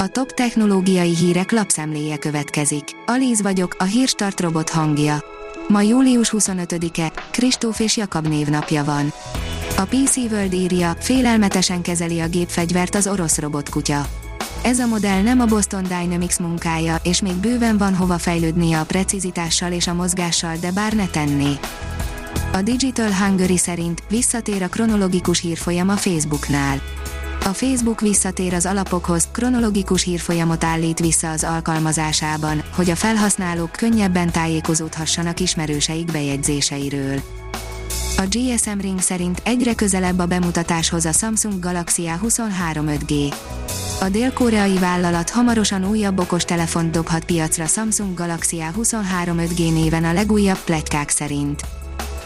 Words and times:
A 0.00 0.08
top 0.08 0.32
technológiai 0.32 1.16
hírek 1.16 1.52
lapszemléje 1.52 2.16
következik. 2.16 2.84
Alíz 3.06 3.42
vagyok, 3.42 3.76
a 3.78 3.84
hírstart 3.84 4.40
robot 4.40 4.70
hangja. 4.70 5.24
Ma 5.68 5.80
július 5.80 6.34
25-e, 6.36 7.12
Kristóf 7.30 7.80
és 7.80 7.96
Jakab 7.96 8.26
névnapja 8.26 8.84
van. 8.84 9.12
A 9.76 9.82
PC 9.82 10.16
World 10.16 10.52
írja, 10.52 10.96
félelmetesen 11.00 11.82
kezeli 11.82 12.20
a 12.20 12.28
gépfegyvert 12.28 12.94
az 12.94 13.06
orosz 13.06 13.38
robotkutya. 13.38 14.06
Ez 14.62 14.78
a 14.78 14.86
modell 14.86 15.22
nem 15.22 15.40
a 15.40 15.44
Boston 15.44 15.82
Dynamics 15.82 16.38
munkája, 16.38 16.96
és 17.02 17.22
még 17.22 17.34
bőven 17.34 17.78
van 17.78 17.94
hova 17.94 18.18
fejlődnie 18.18 18.78
a 18.78 18.84
precizitással 18.84 19.72
és 19.72 19.86
a 19.86 19.94
mozgással, 19.94 20.56
de 20.60 20.72
bár 20.72 20.92
ne 20.92 21.06
tenné. 21.06 21.52
A 22.52 22.62
Digital 22.62 23.12
Hungary 23.12 23.56
szerint 23.56 24.02
visszatér 24.08 24.62
a 24.62 24.68
kronológikus 24.68 25.40
hírfolyam 25.40 25.88
a 25.88 25.96
Facebooknál. 25.96 26.80
A 27.48 27.52
Facebook 27.52 28.00
visszatér 28.00 28.54
az 28.54 28.66
alapokhoz, 28.66 29.28
kronológikus 29.32 30.02
hírfolyamot 30.02 30.64
állít 30.64 30.98
vissza 30.98 31.30
az 31.30 31.44
alkalmazásában, 31.44 32.62
hogy 32.74 32.90
a 32.90 32.96
felhasználók 32.96 33.72
könnyebben 33.72 34.30
tájékozódhassanak 34.30 35.40
ismerőseik 35.40 36.12
bejegyzéseiről. 36.12 37.20
A 38.16 38.22
GSM 38.30 38.78
Ring 38.80 39.00
szerint 39.00 39.42
egyre 39.44 39.74
közelebb 39.74 40.18
a 40.18 40.26
bemutatáshoz 40.26 41.04
a 41.04 41.12
Samsung 41.12 41.58
Galaxy 41.58 42.10
A23 42.22 42.98
5G. 43.00 43.34
A 44.00 44.08
dél-koreai 44.08 44.78
vállalat 44.78 45.30
hamarosan 45.30 45.88
újabb 45.88 46.18
okos 46.18 46.44
telefont 46.44 46.90
dobhat 46.90 47.24
piacra 47.24 47.66
Samsung 47.66 48.14
Galaxy 48.14 48.58
A23 48.72 49.48
5G 49.48 49.72
néven 49.72 50.04
a 50.04 50.12
legújabb 50.12 50.58
pletykák 50.64 51.08
szerint. 51.08 51.62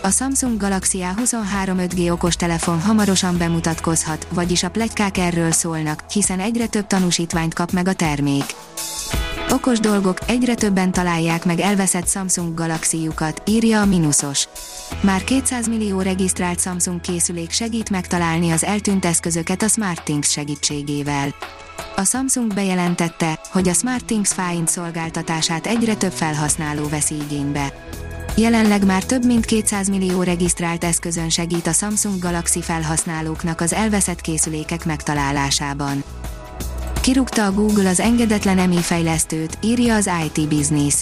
A 0.04 0.10
Samsung 0.10 0.60
Galaxy 0.60 0.98
A23 1.02 1.88
5G 1.90 2.12
okostelefon 2.12 2.80
hamarosan 2.80 3.38
bemutatkozhat, 3.38 4.26
vagyis 4.30 4.62
a 4.62 4.70
pletykák 4.70 5.18
erről 5.18 5.50
szólnak, 5.50 6.04
hiszen 6.10 6.40
egyre 6.40 6.66
több 6.66 6.86
tanúsítványt 6.86 7.54
kap 7.54 7.70
meg 7.70 7.88
a 7.88 7.92
termék. 7.92 8.44
Okos 9.50 9.80
dolgok, 9.80 10.18
egyre 10.26 10.54
többen 10.54 10.92
találják 10.92 11.44
meg 11.44 11.60
elveszett 11.60 12.08
Samsung 12.08 12.54
Galaxy-jukat, 12.54 13.42
írja 13.46 13.80
a 13.80 13.84
Minusos. 13.84 14.48
Már 15.00 15.24
200 15.24 15.68
millió 15.68 16.00
regisztrált 16.00 16.60
Samsung 16.60 17.00
készülék 17.00 17.50
segít 17.50 17.90
megtalálni 17.90 18.50
az 18.50 18.64
eltűnt 18.64 19.04
eszközöket 19.04 19.62
a 19.62 19.68
SmartThings 19.68 20.30
segítségével. 20.30 21.34
A 21.96 22.04
Samsung 22.04 22.54
bejelentette, 22.54 23.38
hogy 23.50 23.68
a 23.68 23.72
SmartThings 23.72 24.32
Find 24.32 24.68
szolgáltatását 24.68 25.66
egyre 25.66 25.94
több 25.94 26.12
felhasználó 26.12 26.88
veszi 26.88 27.14
igénybe. 27.14 27.72
Jelenleg 28.36 28.84
már 28.86 29.04
több 29.04 29.24
mint 29.24 29.44
200 29.44 29.88
millió 29.88 30.22
regisztrált 30.22 30.84
eszközön 30.84 31.28
segít 31.28 31.66
a 31.66 31.72
Samsung 31.72 32.18
Galaxy 32.18 32.62
felhasználóknak 32.62 33.60
az 33.60 33.72
elveszett 33.72 34.20
készülékek 34.20 34.84
megtalálásában. 34.84 36.04
Kirúgta 37.00 37.44
a 37.44 37.52
Google 37.52 37.88
az 37.88 38.00
engedetlen 38.00 38.58
EMI 38.58 38.80
fejlesztőt, 38.80 39.58
írja 39.62 39.94
az 39.94 40.10
IT 40.24 40.48
Business. 40.48 40.94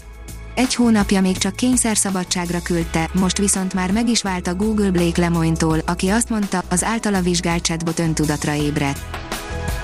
Egy 0.55 0.75
hónapja 0.75 1.21
még 1.21 1.39
csak 1.39 1.57
kényszerszabadságra 1.57 2.63
küldte, 2.63 3.11
most 3.13 3.39
viszont 3.39 3.75
már 3.75 3.93
meg 3.93 4.09
is 4.09 4.23
vált 4.23 4.47
a 4.47 4.55
Google 4.55 4.91
Blake 4.91 5.21
Lemoyne-tól, 5.21 5.79
aki 5.87 6.09
azt 6.09 6.29
mondta, 6.29 6.63
az 6.69 6.85
általa 6.85 7.21
vizsgált 7.21 7.63
chatbot 7.63 7.99
öntudatra 7.99 8.55
ébredt. 8.55 9.01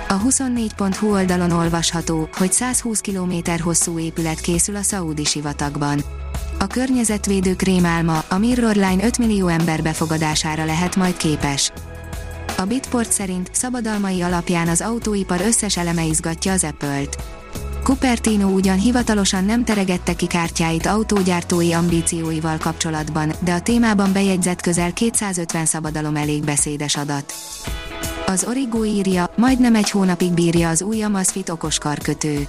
A 0.09 0.21
24.hu 0.21 1.11
oldalon 1.11 1.51
olvasható, 1.51 2.29
hogy 2.33 2.53
120 2.53 3.01
km 3.01 3.33
hosszú 3.63 3.99
épület 3.99 4.41
készül 4.41 4.77
a 4.77 4.83
szaúdi 4.83 5.25
sivatagban. 5.25 6.16
A 6.59 6.67
környezetvédő 6.67 7.55
krémálma, 7.55 8.25
a 8.29 8.39
Mirrorline 8.39 9.05
5 9.05 9.19
millió 9.19 9.47
ember 9.47 9.83
befogadására 9.83 10.65
lehet 10.65 10.97
majd 10.97 11.17
képes. 11.17 11.73
A 12.57 12.65
Bitport 12.65 13.13
szerint 13.13 13.49
szabadalmai 13.53 14.23
alapján 14.23 14.69
az 14.69 14.81
autóipar 14.81 15.41
összes 15.41 15.77
eleme 15.77 16.05
izgatja 16.05 16.53
az 16.53 16.65
Apple-t. 16.65 17.17
Cupertino 17.83 18.49
ugyan 18.49 18.79
hivatalosan 18.79 19.45
nem 19.45 19.65
teregette 19.65 20.15
ki 20.15 20.27
kártyáit 20.27 20.87
autógyártói 20.87 21.73
ambícióival 21.73 22.57
kapcsolatban, 22.59 23.33
de 23.41 23.53
a 23.53 23.61
témában 23.61 24.13
bejegyzett 24.13 24.61
közel 24.61 24.93
250 24.93 25.65
szabadalom 25.65 26.17
elég 26.17 26.45
beszédes 26.45 26.97
adat. 26.97 27.35
Az 28.27 28.45
Origo 28.49 28.85
írja, 28.85 29.31
majdnem 29.37 29.75
egy 29.75 29.91
hónapig 29.91 30.33
bírja 30.33 30.69
az 30.69 30.83
új 30.83 31.03
Amazfit 31.03 31.49
okos 31.49 31.79
karkötő. 31.79 32.47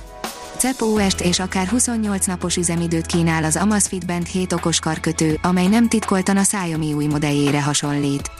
CEP 0.57 0.81
OS-t 0.81 1.22
és 1.22 1.40
akár 1.40 1.68
28 1.68 2.25
napos 2.25 2.57
üzemidőt 2.57 3.06
kínál 3.06 3.44
az 3.44 3.56
Amazfit 3.56 4.06
Band 4.06 4.25
7 4.25 4.53
okos 4.53 4.79
karkötő, 4.79 5.40
amely 5.41 5.68
nem 5.68 5.88
titkoltan 5.88 6.38
a 6.38 6.41
Xiaomi 6.41 6.94
új 6.94 7.06
modelljére 7.06 7.63
hasonlít. 7.63 8.31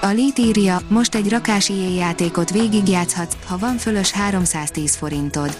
A 0.00 0.06
Lit 0.06 0.38
írja, 0.38 0.80
most 0.88 1.14
egy 1.14 1.28
rakás 1.28 1.68
IE 1.68 1.90
játékot 1.90 2.50
végigjátszhatsz, 2.50 3.36
ha 3.46 3.58
van 3.58 3.76
fölös 3.76 4.10
310 4.10 4.96
forintod. 4.96 5.56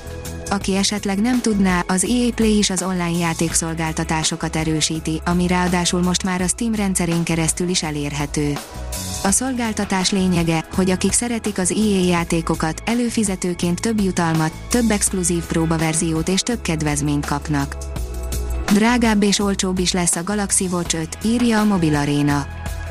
Aki 0.56 0.76
esetleg 0.76 1.20
nem 1.20 1.40
tudná, 1.40 1.84
az 1.86 2.04
EA 2.04 2.32
Play 2.34 2.56
is 2.56 2.70
az 2.70 2.82
online 2.82 3.18
játékszolgáltatásokat 3.18 4.56
erősíti, 4.56 5.20
ami 5.24 5.46
ráadásul 5.46 6.02
most 6.02 6.22
már 6.22 6.40
a 6.40 6.46
Steam 6.46 6.74
rendszerén 6.74 7.22
keresztül 7.22 7.68
is 7.68 7.82
elérhető. 7.82 8.52
A 9.22 9.30
szolgáltatás 9.30 10.10
lényege, 10.10 10.64
hogy 10.74 10.90
akik 10.90 11.12
szeretik 11.12 11.58
az 11.58 11.70
EA 11.70 12.04
játékokat, 12.04 12.82
előfizetőként 12.84 13.80
több 13.80 14.00
jutalmat, 14.00 14.52
több 14.68 14.90
exkluzív 14.90 15.44
próbaverziót 15.44 16.28
és 16.28 16.40
több 16.40 16.62
kedvezményt 16.62 17.26
kapnak. 17.26 17.76
Drágább 18.72 19.22
és 19.22 19.38
olcsóbb 19.38 19.78
is 19.78 19.92
lesz 19.92 20.16
a 20.16 20.24
Galaxy 20.24 20.66
Watch 20.70 20.94
5, 20.94 21.18
írja 21.24 21.60
a 21.60 21.64
Mobil 21.64 21.96
Arena. 21.96 22.46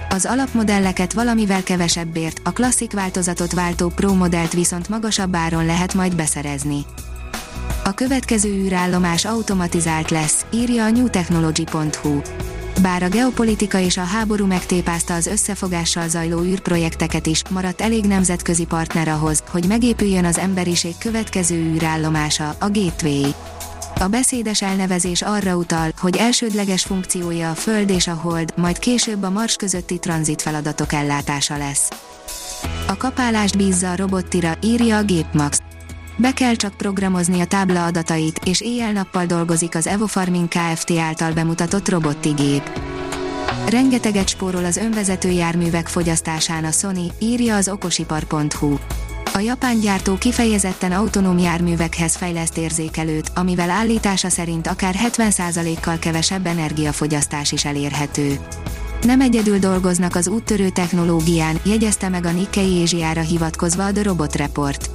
Az 0.09 0.25
alapmodelleket 0.25 1.13
valamivel 1.13 1.63
kevesebbért, 1.63 2.41
a 2.43 2.51
klasszik 2.51 2.91
változatot 2.91 3.53
váltó 3.53 3.87
Pro 3.87 4.13
modellt 4.13 4.53
viszont 4.53 4.89
magasabb 4.89 5.35
áron 5.35 5.65
lehet 5.65 5.93
majd 5.93 6.15
beszerezni. 6.15 6.85
A 7.87 7.93
következő 7.93 8.49
űrállomás 8.49 9.25
automatizált 9.25 10.09
lesz, 10.09 10.45
írja 10.53 10.83
a 10.83 10.89
newtechnology.hu. 10.89 12.21
Bár 12.81 13.03
a 13.03 13.09
geopolitika 13.09 13.79
és 13.79 13.97
a 13.97 14.03
háború 14.03 14.45
megtépázta 14.45 15.13
az 15.13 15.27
összefogással 15.27 16.07
zajló 16.07 16.41
űrprojekteket 16.41 17.27
is, 17.27 17.41
maradt 17.49 17.81
elég 17.81 18.05
nemzetközi 18.05 18.65
partner 18.65 19.07
ahhoz, 19.07 19.43
hogy 19.49 19.65
megépüljön 19.67 20.25
az 20.25 20.37
emberiség 20.37 20.97
következő 20.97 21.55
űrállomása, 21.55 22.55
a 22.59 22.69
Gateway. 22.69 23.31
A 23.99 24.07
beszédes 24.07 24.61
elnevezés 24.61 25.21
arra 25.21 25.55
utal, 25.55 25.91
hogy 25.97 26.17
elsődleges 26.17 26.83
funkciója 26.83 27.49
a 27.49 27.55
Föld 27.55 27.89
és 27.89 28.07
a 28.07 28.13
Hold, 28.13 28.53
majd 28.55 28.79
később 28.79 29.23
a 29.23 29.29
Mars 29.29 29.55
közötti 29.55 29.99
tranzit 29.99 30.41
feladatok 30.41 30.93
ellátása 30.93 31.57
lesz. 31.57 31.89
A 32.87 32.97
kapálást 32.97 33.57
bízza 33.57 33.91
a 33.91 33.95
robottira, 33.95 34.57
írja 34.61 34.97
a 34.97 35.03
Gépmax. 35.03 35.64
Be 36.17 36.33
kell 36.33 36.55
csak 36.55 36.73
programozni 36.73 37.41
a 37.41 37.45
tábla 37.45 37.85
adatait, 37.85 38.39
és 38.45 38.61
éjjel-nappal 38.61 39.25
dolgozik 39.25 39.75
az 39.75 39.87
Evofarming 39.87 40.47
Kft. 40.47 40.91
által 40.91 41.33
bemutatott 41.33 41.89
robottigép. 41.89 42.79
Rengeteget 43.69 44.27
spórol 44.27 44.65
az 44.65 44.77
önvezető 44.77 45.29
járművek 45.29 45.87
fogyasztásán 45.87 46.63
a 46.63 46.71
Sony, 46.71 47.11
írja 47.19 47.55
az 47.55 47.69
okosipar.hu. 47.69 48.75
A 49.33 49.39
japán 49.39 49.79
gyártó 49.79 50.17
kifejezetten 50.17 50.91
autonóm 50.91 51.37
járművekhez 51.37 52.15
fejleszt 52.15 52.57
érzékelőt, 52.57 53.31
amivel 53.35 53.69
állítása 53.69 54.29
szerint 54.29 54.67
akár 54.67 54.95
70%-kal 55.07 55.99
kevesebb 55.99 56.45
energiafogyasztás 56.45 57.51
is 57.51 57.65
elérhető. 57.65 58.39
Nem 59.01 59.21
egyedül 59.21 59.59
dolgoznak 59.59 60.15
az 60.15 60.27
úttörő 60.27 60.69
technológián, 60.69 61.59
jegyezte 61.65 62.09
meg 62.09 62.25
a 62.25 62.31
Nikkei 62.31 62.81
Ázsiára 62.81 63.21
hivatkozva 63.21 63.85
a 63.85 63.91
The 63.91 64.03
Robot 64.03 64.35
Report. 64.35 64.94